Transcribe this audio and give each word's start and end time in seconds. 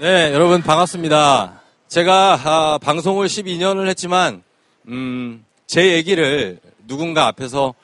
네, 0.00 0.32
여러분 0.32 0.62
반갑습니다. 0.62 1.60
제가 1.88 2.40
아, 2.42 2.78
방송을 2.78 3.26
12년을 3.26 3.86
했지만 3.88 4.42
음, 4.88 5.44
제 5.66 5.92
얘기를 5.92 6.58
누군가 6.88 7.26
앞에서 7.26 7.74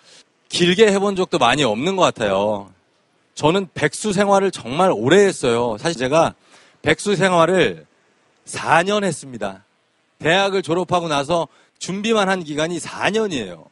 길게 0.49 0.91
해본 0.93 1.15
적도 1.17 1.37
많이 1.37 1.63
없는 1.63 1.95
것 1.95 2.05
같아요. 2.05 2.73
저는 3.35 3.69
백수 3.75 4.15
생활을 4.15 4.51
정말 4.51 4.91
오래 4.97 5.27
했어요. 5.27 5.77
사실 5.79 5.99
제가 5.99 6.35
백수 6.81 7.17
생활을 7.17 7.85
4년 8.47 9.05
했습니다. 9.05 9.63
대학을 10.19 10.63
졸업하고 10.63 11.09
나서 11.09 11.49
준비만 11.79 12.31
한 12.31 12.43
기간이 12.43 12.79
4년이에요. 12.79 13.67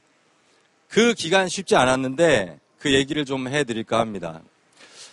그 0.90 1.14
기간 1.14 1.48
쉽지 1.48 1.76
않았는데 1.76 2.58
그 2.78 2.92
얘기를 2.92 3.24
좀 3.24 3.48
해드릴까 3.48 3.98
합니다. 3.98 4.42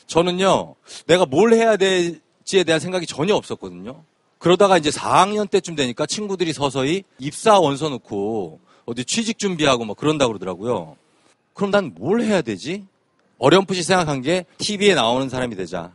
저는요, 0.05 0.75
내가 1.07 1.25
뭘 1.25 1.54
해야 1.54 1.77
될 1.77 2.20
지에 2.43 2.63
대한 2.63 2.79
생각이 2.79 3.05
전혀 3.05 3.35
없었거든요. 3.35 4.03
그러다가 4.37 4.77
이제 4.77 4.89
4학년 4.89 5.49
때쯤 5.49 5.75
되니까 5.75 6.05
친구들이 6.05 6.52
서서히 6.53 7.03
입사 7.20 7.59
원서 7.59 7.89
넣고 7.89 8.59
어디 8.85 9.05
취직 9.05 9.38
준비하고 9.38 9.85
뭐 9.85 9.95
그런다 9.95 10.27
그러더라고요. 10.27 10.97
그럼 11.53 11.71
난 11.71 11.91
뭘 11.95 12.21
해야 12.21 12.41
되지? 12.41 12.88
어렴풋이 13.38 13.83
생각한 13.83 14.21
게 14.21 14.45
TV에 14.57 14.95
나오는 14.95 15.30
사람이 15.30 15.55
되자. 15.55 15.91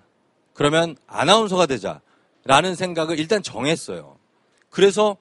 그러면 0.52 0.96
아나운서가 1.06 1.66
되자. 1.66 2.00
라는 2.44 2.74
생각을 2.76 3.18
일단 3.18 3.42
정했어요. 3.42 4.16
그래서 4.70 5.16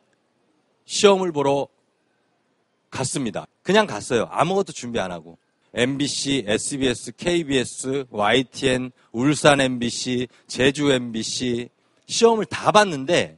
시험을 0.85 1.31
보러 1.31 1.67
갔습니다. 2.91 3.47
그냥 3.63 3.87
갔어요. 3.87 4.27
아무것도 4.31 4.71
준비 4.71 4.99
안 4.99 5.11
하고. 5.11 5.37
MBC, 5.75 6.45
SBS, 6.47 7.11
KBS, 7.17 8.05
YTN, 8.09 8.91
울산 9.11 9.59
MBC, 9.59 10.27
제주 10.47 10.89
MBC 10.89 11.67
시험을 12.07 12.45
다 12.45 12.71
봤는데 12.71 13.37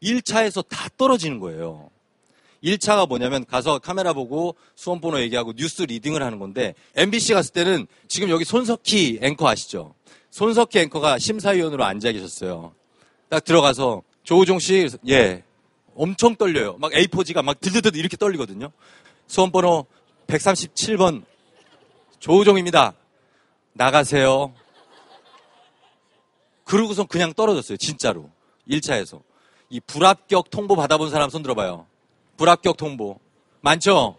1차에서 0.00 0.66
다 0.68 0.88
떨어지는 0.96 1.40
거예요. 1.40 1.90
1차가 2.62 3.08
뭐냐면 3.08 3.44
가서 3.44 3.80
카메라 3.80 4.12
보고 4.12 4.54
수험 4.76 5.00
번호 5.00 5.20
얘기하고 5.20 5.52
뉴스 5.54 5.82
리딩을 5.82 6.22
하는 6.22 6.38
건데 6.38 6.74
MBC 6.94 7.34
갔을 7.34 7.52
때는 7.52 7.88
지금 8.06 8.30
여기 8.30 8.44
손석희 8.44 9.18
앵커 9.20 9.48
아시죠? 9.48 9.94
손석희 10.30 10.78
앵커가 10.78 11.18
심사위원으로 11.18 11.82
앉아 11.84 12.12
계셨어요. 12.12 12.74
딱 13.28 13.42
들어가서 13.44 14.02
조우종 14.22 14.60
씨, 14.60 14.88
예, 15.08 15.42
엄청 15.96 16.36
떨려요. 16.36 16.76
막 16.78 16.92
A4지가 16.92 17.42
막 17.42 17.60
들들들 17.60 17.96
이렇게 17.96 18.16
떨리거든요. 18.16 18.70
수험 19.26 19.50
번호 19.50 19.86
137번 20.28 21.24
조우종입니다. 22.22 22.94
나가세요. 23.72 24.54
그러고선 26.62 27.08
그냥 27.08 27.34
떨어졌어요. 27.34 27.76
진짜로. 27.78 28.30
1차에서. 28.70 29.20
이 29.70 29.80
불합격 29.80 30.48
통보 30.50 30.76
받아본 30.76 31.10
사람 31.10 31.30
손 31.30 31.42
들어봐요. 31.42 31.84
불합격 32.36 32.76
통보. 32.76 33.18
많죠? 33.60 34.16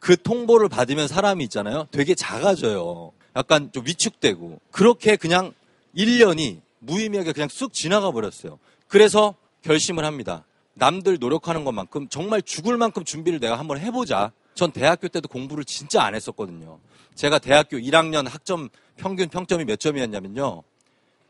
그 0.00 0.20
통보를 0.20 0.68
받으면 0.68 1.06
사람이 1.06 1.44
있잖아요. 1.44 1.86
되게 1.92 2.16
작아져요. 2.16 3.12
약간 3.36 3.70
좀 3.70 3.86
위축되고. 3.86 4.58
그렇게 4.72 5.14
그냥 5.14 5.54
1년이 5.96 6.60
무의미하게 6.80 7.32
그냥 7.34 7.48
쑥 7.48 7.72
지나가 7.72 8.10
버렸어요. 8.10 8.58
그래서 8.88 9.36
결심을 9.62 10.04
합니다. 10.04 10.44
남들 10.74 11.18
노력하는 11.20 11.62
것만큼 11.64 12.08
정말 12.08 12.42
죽을 12.42 12.76
만큼 12.76 13.04
준비를 13.04 13.38
내가 13.38 13.60
한번 13.60 13.78
해보자. 13.78 14.32
전 14.56 14.72
대학교 14.72 15.06
때도 15.06 15.28
공부를 15.28 15.64
진짜 15.64 16.02
안 16.02 16.14
했었거든요. 16.14 16.80
제가 17.14 17.38
대학교 17.38 17.76
1학년 17.76 18.26
학점 18.28 18.68
평균 18.96 19.28
평점이 19.28 19.64
몇 19.66 19.78
점이었냐면요. 19.78 20.62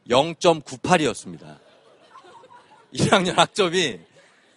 0.98이었습니다. 0.08 1.58
1학년 2.94 3.34
학점이 3.34 3.98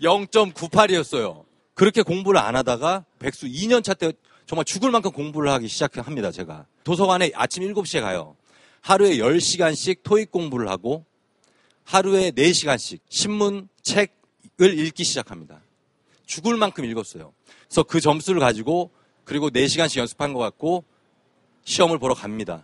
0.98이었어요. 0.01 1.43
그렇게 1.73 2.03
공부를 2.03 2.39
안 2.39 2.55
하다가 2.55 3.05
백수 3.17 3.47
2년 3.47 3.83
차 3.83 3.93
때 3.95 4.13
정말 4.45 4.65
죽을 4.65 4.89
만큼 4.91 5.11
공부를 5.11 5.52
하기 5.52 5.67
시작합니다, 5.67 6.31
제가. 6.31 6.65
도서관에 6.83 7.31
아침 7.35 7.63
7시에 7.63 8.02
가요. 8.02 8.35
하루에 8.81 9.17
10시간씩 9.17 10.03
토익 10.03 10.31
공부를 10.31 10.69
하고 10.69 11.05
하루에 11.85 12.31
4시간씩 12.31 12.99
신문, 13.09 13.67
책을 13.81 14.77
읽기 14.79 15.03
시작합니다. 15.03 15.61
죽을 16.29 16.57
만큼 16.57 16.85
읽었어요. 16.85 17.33
그래서 17.67 17.83
그 17.83 17.99
점수를 17.99 18.39
가지고 18.39 18.91
그리고 19.23 19.49
4시간씩 19.49 19.97
연습한 19.97 20.33
것 20.33 20.39
같고 20.39 20.85
시험을 21.65 21.97
보러 21.97 22.13
갑니다. 22.13 22.61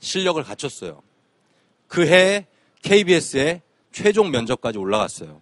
실력을 0.00 0.42
갖췄어요. 0.42 1.00
그 1.86 2.06
해에 2.06 2.46
KBS에 2.82 3.62
최종 3.92 4.32
면접까지 4.32 4.78
올라갔어요. 4.78 5.40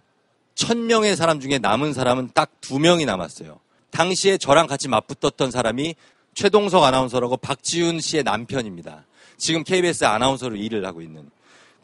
천 0.54 0.86
명의 0.86 1.16
사람 1.16 1.40
중에 1.40 1.58
남은 1.58 1.94
사람은 1.94 2.32
딱두 2.34 2.78
명이 2.78 3.06
남았어요. 3.06 3.58
당시에 3.90 4.36
저랑 4.36 4.66
같이 4.66 4.88
맞붙었던 4.88 5.50
사람이 5.50 5.94
최동석 6.34 6.84
아나운서라고 6.84 7.38
박지훈 7.38 8.00
씨의 8.00 8.22
남편입니다. 8.22 9.06
지금 9.38 9.64
KBS 9.64 10.04
아나운서로 10.04 10.56
일을 10.56 10.84
하고 10.84 11.00
있는 11.00 11.30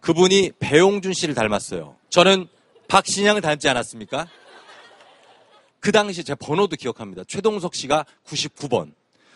그분이 0.01 0.53
배용준 0.59 1.15
씨를 1.15 1.35
닮았어요. 1.35 1.97
저는 2.11 2.47
박신양을 2.89 3.41
닮지 3.41 3.69
않았습니까? 3.71 4.29
그 5.81 5.93
당시 5.93 6.25
제 6.25 6.35
번호도 6.35 6.77
기억합니다. 6.77 7.25
최동석 7.27 7.75
씨가 7.75 8.05
99번, 8.25 8.93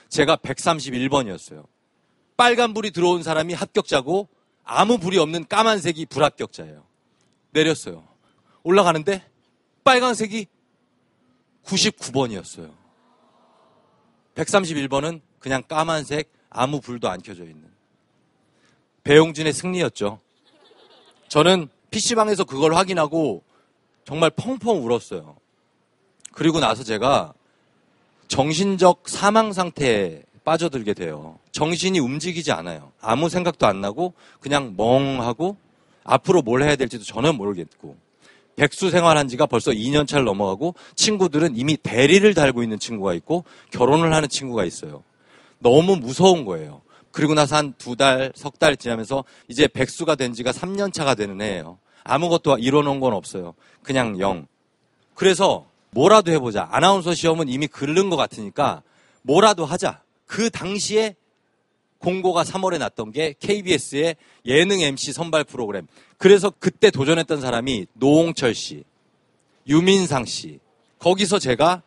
제가 0.08 0.36
131번이었어요. 0.36 1.66
빨간 2.36 2.75
불이 2.75 2.91
들어온 2.91 3.22
사람이 3.22 3.54
합격자고 3.54 4.28
아무 4.64 4.98
불이 4.98 5.19
없는 5.19 5.47
까만색이 5.48 6.06
불합격자예요. 6.06 6.84
내렸어요. 7.50 8.06
올라가는데 8.62 9.25
빨간색이 9.84 10.47
99번이었어요. 11.64 12.72
131번은 14.34 15.20
그냥 15.38 15.62
까만색 15.66 16.32
아무 16.50 16.81
불도 16.81 17.08
안 17.08 17.20
켜져 17.20 17.44
있는. 17.44 17.70
배용준의 19.04 19.52
승리였죠. 19.52 20.20
저는 21.28 21.69
PC방에서 21.91 22.44
그걸 22.44 22.75
확인하고 22.75 23.42
정말 24.04 24.31
펑펑 24.31 24.84
울었어요. 24.84 25.36
그리고 26.32 26.60
나서 26.60 26.82
제가 26.82 27.32
정신적 28.28 29.09
사망 29.09 29.53
상태에 29.53 30.22
빠져들게 30.44 30.94
돼요. 30.94 31.38
정신이 31.53 32.00
움직이지 32.00 32.50
않아요. 32.53 32.91
아무 33.00 33.28
생각도 33.28 33.66
안 33.66 33.81
나고 33.81 34.15
그냥 34.41 34.75
멍하고 34.76 35.56
앞으로 36.04 36.43
뭘 36.43 36.62
해야 36.62 36.75
될지도 36.75 37.04
전혀 37.04 37.32
모르겠고 37.32 37.97
백수 38.56 38.91
생활한 38.91 39.28
지가 39.28 39.47
벌써 39.47 39.70
2년 39.70 40.06
차를 40.06 40.25
넘어가고 40.25 40.75
친구들은 40.97 41.56
이미 41.56 41.76
대리를 41.76 42.34
달고 42.34 42.62
있는 42.62 42.78
친구가 42.78 43.14
있고 43.14 43.44
결혼을 43.70 44.12
하는 44.12 44.28
친구가 44.28 44.64
있어요. 44.64 45.03
너무 45.59 45.97
무서운 45.97 46.44
거예요. 46.44 46.82
그리고 47.12 47.34
나서 47.34 47.56
한 47.56 47.75
두 47.78 47.94
달, 47.94 48.32
석 48.34 48.59
달 48.59 48.76
지나면서 48.76 49.25
이제 49.49 49.69
백수가 49.69 50.14
된 50.16 50.32
지가 50.32 50.50
3년 50.50 50.93
차가 50.93 51.14
되는 51.14 51.41
해예요. 51.41 51.78
아무것도 52.04 52.59
이뤄놓은 52.59 53.00
건 53.00 53.12
없어요. 53.12 53.54
그냥 53.82 54.19
영. 54.19 54.47
그래서 55.14 55.66
뭐라도 55.92 56.32
해보자. 56.32 56.69
아나운서 56.70 57.14
시험은 57.14 57.48
이미 57.48 57.66
글른 57.66 58.10
것 58.10 58.16
같으니까 58.16 58.82
뭐라도 59.22 59.64
하자. 59.64 60.03
그 60.26 60.50
당시에 60.50 61.16
공고가 61.98 62.42
3월에 62.42 62.78
났던 62.78 63.12
게 63.12 63.34
KBS의 63.38 64.16
예능 64.47 64.81
MC 64.81 65.12
선발 65.12 65.44
프로그램. 65.44 65.86
그래서 66.19 66.52
그때 66.58 66.91
도전했던 66.91 67.41
사람이 67.41 67.86
노홍철 67.94 68.54
씨, 68.54 68.84
유민상 69.69 70.25
씨. 70.25 70.58
거기서 70.98 71.38
제가 71.38 71.82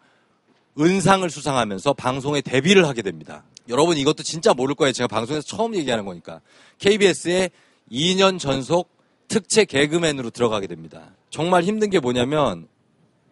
은상을 0.79 1.29
수상하면서 1.29 1.93
방송에 1.93 2.41
데뷔를 2.41 2.87
하게 2.87 3.01
됩니다. 3.01 3.43
여러분 3.67 3.97
이것도 3.97 4.23
진짜 4.23 4.53
모를 4.53 4.75
거예요. 4.75 4.91
제가 4.93 5.07
방송에서 5.07 5.45
처음 5.45 5.75
얘기하는 5.75 6.05
거니까. 6.05 6.41
KBS에 6.77 7.49
2년 7.91 8.39
전속 8.39 8.89
특채 9.27 9.65
개그맨으로 9.65 10.29
들어가게 10.29 10.67
됩니다. 10.67 11.11
정말 11.29 11.63
힘든 11.63 11.89
게 11.89 11.99
뭐냐면 11.99 12.67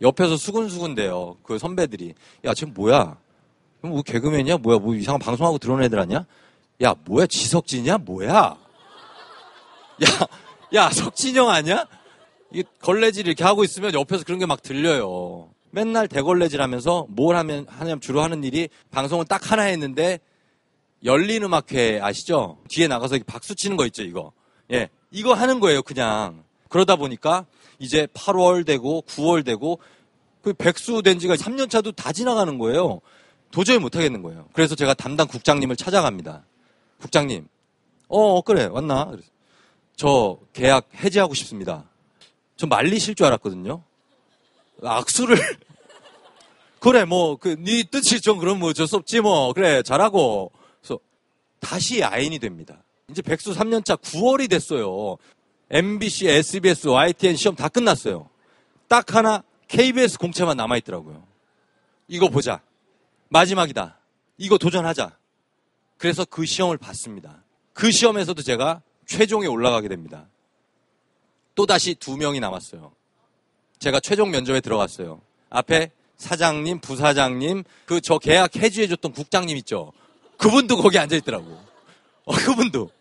옆에서 0.03 0.37
수근수근대요. 0.37 1.37
그 1.43 1.57
선배들이. 1.57 2.13
야, 2.45 2.53
쟤 2.53 2.65
뭐야? 2.67 3.17
뭐 3.81 4.01
개그맨이야? 4.03 4.57
뭐야? 4.57 4.77
뭐 4.79 4.93
이상한 4.95 5.19
방송하고 5.19 5.57
들어온 5.57 5.81
애들 5.83 5.97
아니야? 5.97 6.25
야, 6.83 6.93
뭐야? 7.05 7.25
지석진이야? 7.25 7.99
뭐야? 7.99 8.57
야, 10.03 10.27
야, 10.73 10.89
석진형 10.89 11.49
아니야? 11.49 11.85
이 12.53 12.63
걸레질 12.81 13.27
이렇게 13.27 13.43
하고 13.43 13.63
있으면 13.63 13.93
옆에서 13.93 14.23
그런 14.23 14.39
게 14.39 14.45
막 14.45 14.61
들려요. 14.61 15.49
맨날 15.71 16.07
대걸레질 16.07 16.61
하면서 16.61 17.07
뭘 17.09 17.35
하면, 17.35 17.65
하냐면 17.67 17.99
주로 17.99 18.21
하는 18.21 18.43
일이 18.43 18.69
방송은 18.91 19.25
딱 19.27 19.51
하나 19.51 19.63
했는데 19.63 20.19
열린 21.03 21.43
음악회 21.43 21.99
아시죠? 22.01 22.59
뒤에 22.69 22.87
나가서 22.87 23.17
박수 23.25 23.55
치는 23.55 23.75
거 23.75 23.85
있죠, 23.87 24.03
이거. 24.03 24.31
예. 24.71 24.89
이거 25.11 25.33
하는 25.33 25.59
거예요, 25.59 25.81
그냥. 25.81 26.43
그러다 26.73 26.95
보니까 26.95 27.45
이제 27.77 28.07
8월 28.15 28.65
되고 28.65 29.03
9월 29.07 29.45
되고 29.45 29.77
그 30.41 30.53
백수 30.53 31.03
된 31.03 31.19
지가 31.19 31.35
3년 31.35 31.69
차도 31.69 31.91
다 31.91 32.11
지나가는 32.11 32.57
거예요. 32.57 32.99
도저히 33.51 33.77
못 33.77 33.95
하겠는 33.95 34.23
거예요. 34.23 34.47
그래서 34.53 34.73
제가 34.73 34.95
담당 34.95 35.27
국장님을 35.27 35.75
찾아갑니다. 35.75 36.43
국장님, 36.99 37.47
어, 38.07 38.37
어 38.37 38.41
그래, 38.41 38.65
왔나? 38.65 39.11
저 39.95 40.39
계약 40.53 40.89
해지하고 40.95 41.35
싶습니다. 41.35 41.83
전 42.57 42.69
말리실 42.69 43.13
줄 43.13 43.27
알았거든요. 43.27 43.83
악수를 44.81 45.37
그래 46.81 47.05
뭐 47.05 47.37
그 47.37 47.55
네 47.59 47.83
뜻이 47.83 48.19
좀 48.19 48.39
그럼 48.39 48.57
뭐 48.57 48.71
어쩔 48.71 48.87
수 48.87 48.95
없지 48.95 49.21
뭐 49.21 49.53
그래 49.53 49.83
잘하고 49.83 50.51
그래서 50.81 50.99
다시 51.59 51.99
야인이 51.99 52.39
됩니다. 52.39 52.83
이제 53.11 53.21
백수 53.21 53.53
3년차 53.53 54.01
9월이 54.01 54.49
됐어요. 54.49 55.17
MBC, 55.73 56.27
SBS, 56.27 56.87
YTN 56.87 57.35
시험 57.35 57.55
다 57.55 57.67
끝났어요. 57.67 58.29
딱 58.87 59.15
하나 59.15 59.43
KBS 59.67 60.19
공채만 60.19 60.55
남아있더라고요. 60.55 61.25
이거 62.07 62.29
보자. 62.29 62.61
마지막이다. 63.29 63.97
이거 64.37 64.59
도전하자. 64.59 65.17
그래서 65.97 66.25
그 66.25 66.45
시험을 66.45 66.77
봤습니다. 66.77 67.43
그 67.73 67.89
시험에서도 67.89 68.39
제가 68.43 68.83
최종에 69.07 69.47
올라가게 69.47 69.87
됩니다. 69.87 70.27
또다시 71.55 71.95
두 71.95 72.17
명이 72.17 72.39
남았어요. 72.39 72.91
제가 73.79 73.99
최종 73.99 74.29
면접에 74.29 74.61
들어갔어요. 74.61 75.21
앞에 75.49 75.89
사장님, 76.17 76.81
부사장님, 76.81 77.63
그 77.87 77.99
저 77.99 78.19
계약 78.19 78.55
해지해줬던 78.55 79.11
국장님 79.11 79.57
있죠. 79.57 79.91
그분도 80.37 80.77
거기 80.77 80.99
앉아있더라고. 80.99 81.59
어, 82.25 82.33
그분도. 82.35 82.91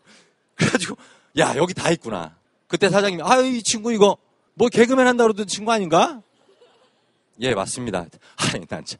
그래가지고, 0.54 0.96
야, 1.38 1.54
여기 1.56 1.74
다 1.74 1.90
있구나. 1.90 2.34
그때 2.72 2.88
사장님이, 2.88 3.22
아유, 3.22 3.44
이 3.48 3.62
친구 3.62 3.92
이거, 3.92 4.16
뭐 4.54 4.70
개그맨 4.70 5.06
한다 5.06 5.24
그러던 5.24 5.46
친구 5.46 5.70
아닌가? 5.72 6.22
예, 7.40 7.54
맞습니다. 7.54 8.06
아니, 8.54 8.64
난 8.66 8.82
참, 8.86 8.98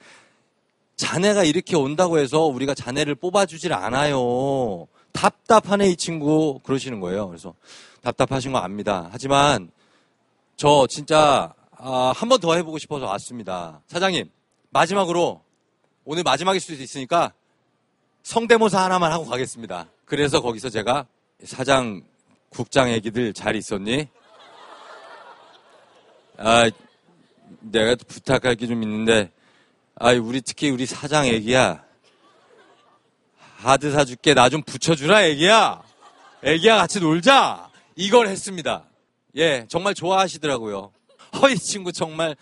자네가 0.97 1.45
이렇게 1.45 1.75
온다고 1.75 2.19
해서 2.19 2.43
우리가 2.45 2.75
자네를 2.75 3.15
뽑아주질 3.15 3.73
않아요. 3.73 4.87
답답하네, 5.13 5.89
이 5.89 5.97
친구. 5.97 6.61
그러시는 6.65 7.01
거예요. 7.01 7.29
그래서 7.29 7.55
답답하신 8.03 8.53
거 8.53 8.59
압니다. 8.59 9.09
하지만 9.11 9.71
저 10.57 10.87
진짜 10.87 11.55
아, 11.79 12.13
한 12.15 12.29
번 12.29 12.41
더 12.43 12.55
해보고 12.55 12.77
싶어서 12.77 13.07
왔습니다. 13.07 13.81
사장님, 13.87 14.31
마지막으로 14.69 15.41
오늘 16.05 16.23
마지막일 16.25 16.61
수도 16.61 16.75
있으니까 16.83 17.33
성대모사 18.23 18.85
하나만 18.85 19.13
하고 19.13 19.25
가겠습니다. 19.25 19.87
그래서 20.05 20.43
거기서 20.43 20.69
제가 20.69 21.07
사장, 21.43 22.03
국장 22.53 22.89
애기들 22.91 23.33
잘 23.33 23.57
있었니? 23.57 24.09
아, 26.39 26.71
내가 27.61 27.95
부탁할 28.07 28.57
게 28.57 28.67
좀 28.67 28.83
있는데, 28.83 29.31
아, 29.97 30.11
우리 30.13 30.41
특히 30.43 30.71
우리 30.71 30.87
사장 30.87 31.27
애기야. 31.27 31.85
하드 33.59 33.93
사줄게. 33.93 34.35
나 34.35 34.49
좀 34.49 34.63
붙여주라, 34.63 35.23
애기야. 35.25 35.83
애기야 36.43 36.77
같이 36.77 37.01
놀자. 37.01 37.71
이걸 37.97 38.27
했습니다. 38.29 38.85
예, 39.37 39.67
정말 39.69 39.95
좋아하시더라고요. 39.95 40.93
허이 41.41 41.57
친구 41.57 41.93
정말 41.93 42.37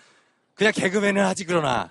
그냥 0.55 0.73
개그맨을 0.73 1.25
하지 1.27 1.45
그러나. 1.45 1.91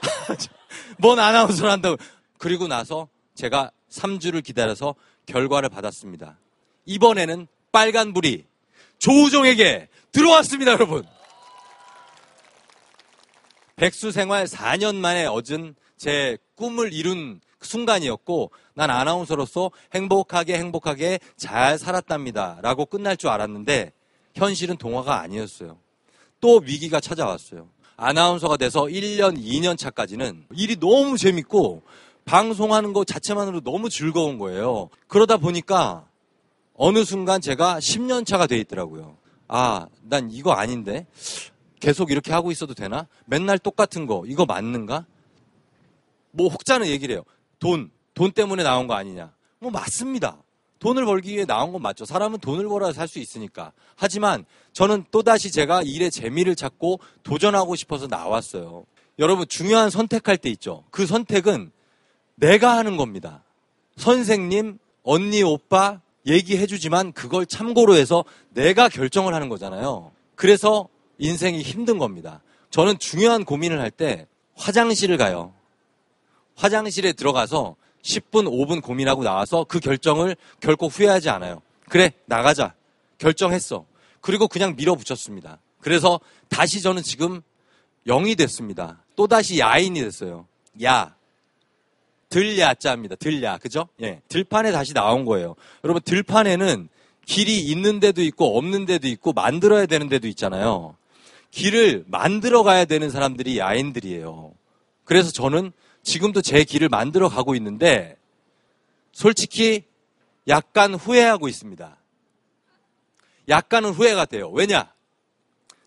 뭔 0.98 1.18
아나운서를 1.18 1.70
한다고. 1.70 1.96
그리고 2.38 2.68
나서 2.68 3.08
제가 3.34 3.70
3주를 3.90 4.44
기다려서 4.44 4.94
결과를 5.26 5.68
받았습니다. 5.68 6.38
이번에는 6.90 7.46
빨간불이 7.70 8.44
조우종에게 8.98 9.88
들어왔습니다, 10.10 10.72
여러분. 10.72 11.06
백수 13.76 14.10
생활 14.10 14.46
4년 14.46 14.96
만에 14.96 15.24
얻은 15.26 15.76
제 15.96 16.36
꿈을 16.56 16.92
이룬 16.92 17.40
순간이었고, 17.62 18.50
난 18.74 18.90
아나운서로서 18.90 19.70
행복하게 19.94 20.58
행복하게 20.58 21.20
잘 21.36 21.78
살았답니다. 21.78 22.58
라고 22.60 22.84
끝날 22.86 23.16
줄 23.16 23.30
알았는데, 23.30 23.92
현실은 24.34 24.76
동화가 24.76 25.20
아니었어요. 25.20 25.78
또 26.40 26.60
위기가 26.64 26.98
찾아왔어요. 26.98 27.68
아나운서가 27.96 28.56
돼서 28.56 28.82
1년, 28.86 29.38
2년 29.38 29.78
차까지는 29.78 30.46
일이 30.56 30.76
너무 30.76 31.16
재밌고, 31.16 31.82
방송하는 32.24 32.92
것 32.92 33.06
자체만으로 33.06 33.60
너무 33.60 33.88
즐거운 33.88 34.38
거예요. 34.38 34.90
그러다 35.06 35.36
보니까 35.36 36.09
어느 36.82 37.04
순간 37.04 37.42
제가 37.42 37.78
10년 37.78 38.24
차가 38.24 38.46
돼 38.46 38.56
있더라고요. 38.56 39.18
아, 39.48 39.86
난 40.00 40.30
이거 40.30 40.52
아닌데? 40.52 41.06
계속 41.78 42.10
이렇게 42.10 42.32
하고 42.32 42.50
있어도 42.50 42.72
되나? 42.72 43.06
맨날 43.26 43.58
똑같은 43.58 44.06
거, 44.06 44.24
이거 44.26 44.46
맞는가? 44.46 45.04
뭐 46.30 46.48
혹자는 46.48 46.86
얘기를 46.86 47.14
해요. 47.14 47.22
돈, 47.58 47.90
돈 48.14 48.32
때문에 48.32 48.62
나온 48.62 48.86
거 48.86 48.94
아니냐? 48.94 49.30
뭐 49.58 49.70
맞습니다. 49.70 50.38
돈을 50.78 51.04
벌기 51.04 51.34
위해 51.34 51.44
나온 51.44 51.70
건 51.72 51.82
맞죠. 51.82 52.06
사람은 52.06 52.38
돈을 52.38 52.66
벌어야 52.66 52.94
살 52.94 53.06
수 53.06 53.18
있으니까. 53.18 53.72
하지만 53.94 54.46
저는 54.72 55.04
또다시 55.10 55.52
제가 55.52 55.82
일의 55.82 56.10
재미를 56.10 56.56
찾고 56.56 57.00
도전하고 57.22 57.76
싶어서 57.76 58.06
나왔어요. 58.06 58.86
여러분, 59.18 59.46
중요한 59.46 59.90
선택할 59.90 60.38
때 60.38 60.48
있죠. 60.48 60.84
그 60.90 61.04
선택은 61.04 61.72
내가 62.36 62.78
하는 62.78 62.96
겁니다. 62.96 63.44
선생님, 63.98 64.78
언니, 65.02 65.42
오빠 65.42 66.00
얘기해 66.26 66.66
주지만 66.66 67.12
그걸 67.12 67.46
참고로 67.46 67.94
해서 67.96 68.24
내가 68.50 68.88
결정을 68.88 69.34
하는 69.34 69.48
거잖아요. 69.48 70.12
그래서 70.34 70.88
인생이 71.18 71.62
힘든 71.62 71.98
겁니다. 71.98 72.42
저는 72.70 72.98
중요한 72.98 73.44
고민을 73.44 73.80
할 73.80 73.90
때 73.90 74.26
화장실을 74.54 75.16
가요. 75.16 75.54
화장실에 76.56 77.12
들어가서 77.14 77.76
10분, 78.02 78.46
5분 78.46 78.82
고민하고 78.82 79.22
나와서 79.24 79.64
그 79.64 79.80
결정을 79.80 80.36
결코 80.60 80.88
후회하지 80.88 81.30
않아요. 81.30 81.62
그래, 81.88 82.12
나가자. 82.26 82.74
결정했어. 83.18 83.84
그리고 84.20 84.48
그냥 84.48 84.76
밀어붙였습니다. 84.76 85.58
그래서 85.80 86.20
다시 86.48 86.82
저는 86.82 87.02
지금 87.02 87.40
영이 88.06 88.36
됐습니다. 88.36 89.02
또다시 89.16 89.58
야인이 89.58 90.00
됐어요. 90.00 90.46
야. 90.82 91.14
들야자입니다. 92.30 93.16
들야. 93.16 93.58
그죠? 93.58 93.88
예. 94.02 94.22
들판에 94.28 94.72
다시 94.72 94.94
나온 94.94 95.24
거예요. 95.24 95.56
여러분, 95.84 96.00
들판에는 96.02 96.88
길이 97.26 97.60
있는 97.60 98.00
데도 98.00 98.22
있고 98.22 98.56
없는 98.56 98.86
데도 98.86 99.06
있고 99.08 99.32
만들어야 99.32 99.86
되는 99.86 100.08
데도 100.08 100.26
있잖아요. 100.28 100.96
길을 101.50 102.04
만들어 102.06 102.62
가야 102.62 102.84
되는 102.84 103.10
사람들이 103.10 103.58
야인들이에요. 103.58 104.52
그래서 105.04 105.30
저는 105.30 105.72
지금도 106.02 106.40
제 106.40 106.64
길을 106.64 106.88
만들어 106.88 107.28
가고 107.28 107.54
있는데 107.56 108.16
솔직히 109.12 109.84
약간 110.48 110.94
후회하고 110.94 111.48
있습니다. 111.48 111.96
약간은 113.48 113.90
후회가 113.90 114.24
돼요. 114.26 114.50
왜냐? 114.50 114.92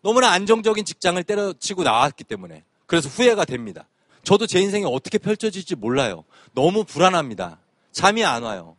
너무나 0.01 0.31
안정적인 0.31 0.83
직장을 0.83 1.21
때려치고 1.23 1.83
나왔기 1.83 2.25
때문에. 2.25 2.63
그래서 2.85 3.07
후회가 3.09 3.45
됩니다. 3.45 3.87
저도 4.23 4.47
제 4.47 4.59
인생이 4.59 4.85
어떻게 4.85 5.17
펼쳐질지 5.17 5.75
몰라요. 5.75 6.23
너무 6.53 6.83
불안합니다. 6.83 7.59
잠이 7.91 8.23
안 8.23 8.43
와요. 8.43 8.77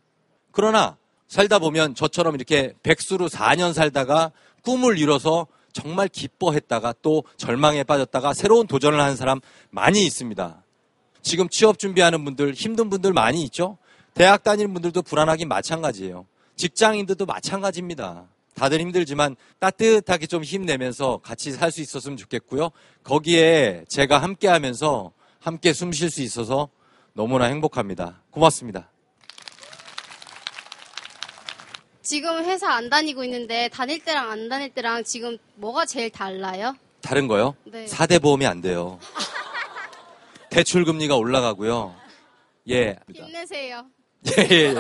그러나 0.51 0.97
살다 1.29 1.59
보면 1.59 1.95
저처럼 1.95 2.35
이렇게 2.35 2.75
백수로 2.83 3.29
4년 3.29 3.73
살다가 3.73 4.33
꿈을 4.63 4.99
이뤄서 4.99 5.47
정말 5.73 6.09
기뻐했다가 6.09 6.95
또 7.03 7.25
절망에 7.37 7.83
빠졌다가 7.83 8.33
새로운 8.33 8.67
도전을 8.67 9.01
하는 9.01 9.17
사람 9.17 9.41
많이 9.71 10.07
있습니다. 10.07 10.63
지금 11.23 11.49
취업 11.49 11.79
준비하는 11.79 12.25
분들, 12.25 12.55
힘든 12.55 12.89
분들 12.91 13.13
많이 13.13 13.43
있죠? 13.45 13.79
대학 14.15 14.45
다니는 14.45 14.73
분들도 14.73 15.03
불안하긴 15.03 15.49
마찬가지예요. 15.49 16.27
직장인들도 16.57 17.27
마찬가지입니다. 17.27 18.29
다들 18.55 18.81
힘들지만 18.81 19.35
따뜻하게 19.59 20.27
좀 20.27 20.45
힘내면서 20.45 21.19
같이 21.23 21.51
살 21.51 21.73
수 21.73 21.81
있었으면 21.81 22.17
좋겠고요. 22.17 22.71
거기에 23.03 23.85
제가 23.89 24.19
함께 24.19 24.47
하면서 24.47 25.11
함께 25.45 25.75
숨 25.75 25.93
쉴 25.93 26.11
수 26.11 26.23
있어서 26.23 26.71
너무나 27.13 27.45
행복합니다. 27.45 28.23
고맙습니다. 28.31 28.89
지금 32.01 32.43
회사 32.47 32.73
안 32.73 32.89
다니고 32.89 33.25
있는데 33.25 33.69
다닐 33.69 34.03
때랑 34.03 34.31
안 34.31 34.49
다닐 34.49 34.71
때랑 34.73 35.05
지금 35.05 35.37
뭐가 35.57 35.85
제일 35.85 36.09
달라요? 36.09 36.75
다른 37.03 37.29
거요? 37.29 37.55
네. 37.65 37.85
4대 37.85 38.23
보험이 38.23 38.47
안 38.47 38.63
돼요. 38.63 38.99
대출 40.49 40.87
금리가 40.87 41.17
올라가고요. 41.17 41.95
예. 42.71 42.97
힘내세요. 43.13 43.85
예, 44.27 44.49
예, 44.51 44.57
예. 44.57 44.75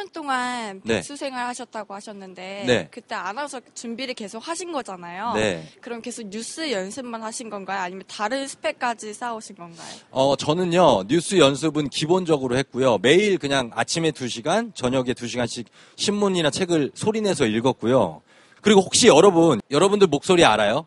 3년 0.00 0.12
동안 0.12 0.80
네. 0.84 0.94
백수 0.96 1.16
생활 1.16 1.46
하셨다고 1.46 1.94
하셨는데 1.94 2.64
네. 2.66 2.88
그때 2.90 3.14
아나운서 3.14 3.60
준비를 3.74 4.14
계속 4.14 4.38
하신 4.46 4.72
거잖아요. 4.72 5.34
네. 5.34 5.68
그럼 5.80 6.00
계속 6.02 6.28
뉴스 6.28 6.70
연습만 6.70 7.22
하신 7.22 7.50
건가요? 7.50 7.80
아니면 7.80 8.04
다른 8.08 8.46
스펙까지 8.46 9.12
쌓으신 9.14 9.56
건가요? 9.56 9.88
어, 10.10 10.36
저는요, 10.36 11.04
뉴스 11.08 11.38
연습은 11.38 11.88
기본적으로 11.90 12.56
했고요. 12.56 12.98
매일 12.98 13.38
그냥 13.38 13.70
아침에 13.74 14.10
2시간, 14.10 14.74
저녁에 14.74 15.12
2시간씩 15.12 15.66
신문이나 15.96 16.50
책을 16.50 16.92
소리내서 16.94 17.46
읽었고요. 17.46 18.22
그리고 18.62 18.80
혹시 18.80 19.08
여러분, 19.08 19.60
여러분들 19.70 20.06
목소리 20.06 20.44
알아요? 20.44 20.86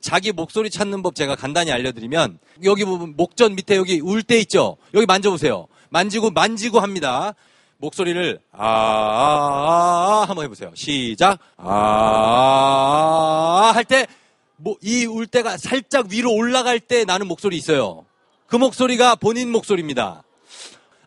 자기 0.00 0.32
목소리 0.32 0.70
찾는 0.70 1.02
법 1.02 1.14
제가 1.14 1.34
간단히 1.36 1.72
알려드리면, 1.72 2.38
여기 2.64 2.84
부분, 2.84 3.14
목전 3.16 3.54
밑에 3.54 3.76
여기 3.76 4.00
울 4.00 4.22
때 4.22 4.38
있죠? 4.40 4.76
여기 4.94 5.06
만져보세요. 5.06 5.66
만지고, 5.88 6.30
만지고 6.30 6.80
합니다. 6.80 7.34
목소리를, 7.78 8.40
아, 8.52 8.66
아, 8.66 8.68
아, 8.68 10.22
아, 10.22 10.24
한번 10.28 10.44
해보세요. 10.44 10.72
시작. 10.74 11.38
아, 11.56 11.66
아, 13.74 13.82
이 14.82 15.04
울대가 15.04 15.56
살짝 15.58 16.06
위로 16.10 16.32
올라갈 16.32 16.80
때 16.80 17.04
나는 17.04 17.26
목소리 17.28 17.56
있어요. 17.56 18.06
그 18.46 18.56
목소리가 18.56 19.16
본인 19.16 19.50
목소리입니다. 19.50 20.22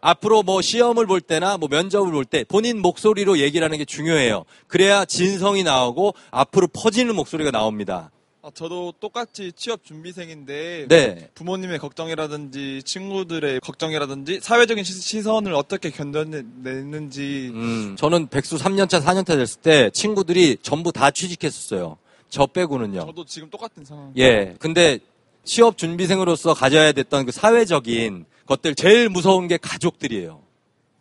앞으로 0.01 0.43
뭐 0.43 0.61
시험을 0.61 1.07
볼 1.07 1.19
때나 1.19 1.57
뭐 1.57 1.67
면접을 1.69 2.11
볼 2.11 2.25
때 2.25 2.43
본인 2.43 2.81
목소리로 2.81 3.39
얘기를 3.39 3.65
하는 3.65 3.77
게 3.77 3.85
중요해요. 3.85 4.45
그래야 4.67 5.05
진성이 5.05 5.63
나오고 5.63 6.13
앞으로 6.31 6.67
퍼지는 6.67 7.15
목소리가 7.15 7.51
나옵니다. 7.51 8.11
아, 8.49 8.51
저도 8.53 8.93
똑같이 8.99 9.51
취업 9.55 9.83
준비생인데 9.83 10.87
네. 10.89 11.29
부모님의 11.35 11.77
걱정이라든지 11.79 12.81
친구들의 12.83 13.59
걱정이라든지 13.59 14.39
사회적인 14.41 14.83
시, 14.83 15.21
선을 15.21 15.53
어떻게 15.53 15.89
견뎌내는지 15.91 17.51
음, 17.53 17.95
저는 17.97 18.27
백수 18.27 18.57
3년차, 18.57 19.03
4년차 19.03 19.37
됐을 19.37 19.61
때 19.61 19.89
친구들이 19.91 20.57
전부 20.61 20.91
다 20.91 21.11
취직했었어요. 21.11 21.97
저 22.29 22.45
빼고는요. 22.45 23.05
저도 23.05 23.25
지금 23.25 23.49
똑같은 23.49 23.85
상황. 23.85 24.11
예. 24.17 24.55
근데 24.59 24.99
취업 25.43 25.77
준비생으로서 25.77 26.53
가져야 26.53 26.91
됐던 26.91 27.25
그 27.25 27.31
사회적인 27.31 28.25
것들 28.45 28.75
제일 28.75 29.09
무서운 29.09 29.47
게 29.47 29.57
가족들이에요. 29.57 30.41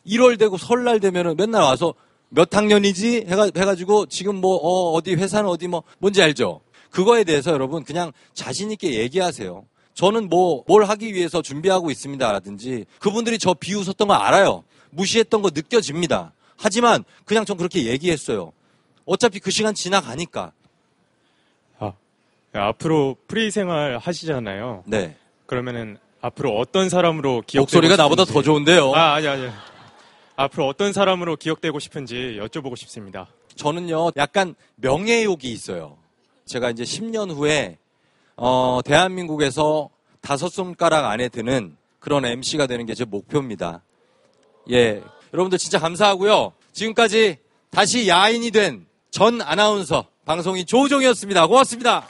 1월 0.07 0.39
되고 0.39 0.57
설날 0.57 1.01
되면은 1.01 1.37
맨날 1.37 1.63
와서 1.63 1.95
몇 2.31 2.55
학년이지 2.55 3.27
해가, 3.29 3.51
해가지고 3.57 4.07
지금 4.07 4.37
뭐 4.37 4.57
어, 4.57 4.93
어디 4.93 5.15
회사는 5.15 5.49
어디 5.49 5.67
뭐 5.69 5.83
뭔지 5.99 6.23
알죠? 6.23 6.61
그거에 6.91 7.25
대해서 7.25 7.51
여러분 7.53 7.85
그냥 7.85 8.13
자신 8.35 8.71
있게 8.71 8.95
얘기하세요. 8.95 9.65
저는 9.95 10.29
뭐 10.29 10.65
뭘 10.67 10.85
하기 10.85 11.13
위해서 11.15 11.43
준비하고 11.43 11.91
있습니다라든지 11.91 12.85
그분들이 13.01 13.39
저 13.39 13.55
비웃었던 13.55 14.07
거 14.09 14.15
알아요. 14.15 14.65
무시했던 14.91 15.43
거 15.43 15.51
느껴집니다. 15.53 16.33
하지만 16.57 17.05
그냥 17.25 17.45
전 17.45 17.57
그렇게 17.57 17.85
얘기했어요. 17.87 18.53
어차피 19.05 19.41
그 19.41 19.51
시간 19.51 19.75
지나가니까. 19.75 20.53
아, 21.79 21.93
앞으로 22.53 23.17
프리 23.27 23.51
생활 23.51 23.99
하시잖아요. 23.99 24.85
네. 24.87 25.17
그러면은 25.47 25.99
앞으로 26.21 26.57
어떤 26.59 26.89
사람으로 26.89 27.43
기억되고 27.47 27.63
목소리가 27.63 27.97
나보다 27.97 28.25
싶은지. 28.25 28.35
더 28.35 28.43
좋은데요. 28.43 28.93
아, 28.95 29.15
아니 29.15 29.29
아니. 29.29 29.49
앞으로 30.37 30.67
어떤 30.67 30.93
사람으로 30.93 31.37
기억되고 31.37 31.79
싶은지 31.79 32.39
여쭤보고 32.41 32.77
싶습니다. 32.77 33.29
저는요, 33.57 34.13
약간 34.17 34.55
명예욕이 34.77 35.45
있어요. 35.45 35.97
제가 36.49 36.71
이제 36.71 36.83
10년 36.83 37.31
후에, 37.31 37.79
어, 38.37 38.81
대한민국에서 38.85 39.91
다섯 40.21 40.49
손가락 40.49 41.05
안에 41.07 41.29
드는 41.29 41.77
그런 42.01 42.25
MC가 42.25 42.67
되는 42.67 42.87
게 42.87 42.95
제 42.95 43.05
목표입니다. 43.05 43.83
예. 44.71 45.03
여러분들 45.33 45.59
진짜 45.59 45.79
감사하고요. 45.79 46.53
지금까지 46.73 47.37
다시 47.71 48.09
야인이 48.09 48.51
된 48.51 48.89
전 49.11 49.41
아나운서, 49.41 50.05
방송인 50.27 50.67
조우종이었습니다. 50.67 51.47
고맙습니다. 51.47 52.07